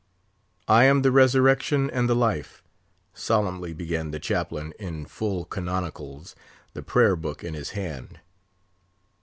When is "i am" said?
0.67-1.03